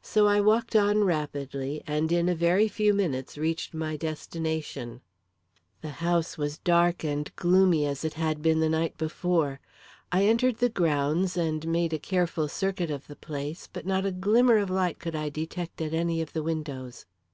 So 0.00 0.26
I 0.26 0.40
walked 0.40 0.74
on 0.74 1.04
rapidly, 1.04 1.82
and 1.86 2.10
in 2.10 2.30
a 2.30 2.34
very 2.34 2.66
few 2.66 2.94
minutes 2.94 3.36
reached 3.36 3.74
my 3.74 3.94
destination. 3.94 5.02
The 5.82 5.90
house 6.00 6.38
was 6.38 6.56
dark 6.56 7.04
and 7.04 7.30
gloomy, 7.36 7.84
as 7.84 8.02
it 8.02 8.14
had 8.14 8.40
been 8.40 8.60
the 8.60 8.70
night 8.70 8.96
before. 8.96 9.60
I 10.10 10.24
entered 10.24 10.60
the 10.60 10.70
grounds 10.70 11.36
and 11.36 11.68
made 11.68 11.92
a 11.92 11.98
careful 11.98 12.48
circuit 12.48 12.90
of 12.90 13.06
the 13.06 13.16
place, 13.16 13.68
but 13.70 13.84
not 13.84 14.06
a 14.06 14.12
glimmer 14.12 14.56
of 14.56 14.70
light 14.70 14.98
could 14.98 15.14
I 15.14 15.28
detect 15.28 15.82
at 15.82 15.92
any 15.92 16.22
of 16.22 16.32
the 16.32 16.42
windows. 16.42 17.04